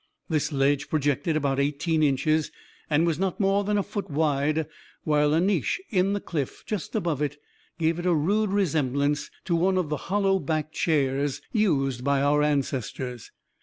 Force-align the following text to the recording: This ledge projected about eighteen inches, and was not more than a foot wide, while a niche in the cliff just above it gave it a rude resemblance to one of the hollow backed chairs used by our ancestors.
This 0.29 0.51
ledge 0.51 0.89
projected 0.89 1.35
about 1.35 1.59
eighteen 1.59 2.01
inches, 2.01 2.51
and 2.89 3.05
was 3.05 3.19
not 3.19 3.39
more 3.39 3.63
than 3.63 3.77
a 3.77 3.83
foot 3.83 4.09
wide, 4.09 4.65
while 5.03 5.31
a 5.31 5.39
niche 5.39 5.79
in 5.91 6.13
the 6.13 6.19
cliff 6.19 6.63
just 6.65 6.95
above 6.95 7.21
it 7.21 7.39
gave 7.77 7.99
it 7.99 8.07
a 8.07 8.15
rude 8.15 8.49
resemblance 8.49 9.29
to 9.45 9.55
one 9.55 9.77
of 9.77 9.89
the 9.89 9.97
hollow 10.09 10.39
backed 10.39 10.73
chairs 10.73 11.39
used 11.51 12.03
by 12.03 12.19
our 12.19 12.41
ancestors. 12.41 13.29